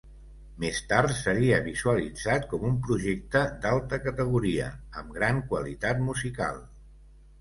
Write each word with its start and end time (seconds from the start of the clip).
Més 0.61 0.77
tard 0.91 1.11
seria 1.17 1.59
visualitzat 1.67 2.47
com 2.53 2.65
un 2.71 2.79
projecte 2.87 3.43
d'alta 3.67 4.01
categoria, 4.07 4.71
amb 5.03 5.15
gran 5.19 5.45
qualitat 5.53 6.03
musical. 6.11 6.59